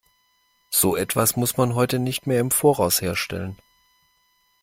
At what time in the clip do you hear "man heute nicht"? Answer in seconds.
1.57-2.25